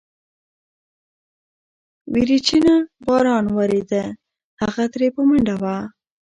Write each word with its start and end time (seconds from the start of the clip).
وريچينه 2.13 2.75
باران 3.05 3.45
وريده، 3.57 4.03
هغه 4.61 4.83
ترې 4.93 5.07
په 5.15 5.21
منډه 5.29 5.55
وه. 5.61 5.75